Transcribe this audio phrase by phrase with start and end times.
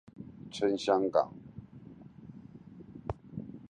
[0.51, 1.31] 撐香港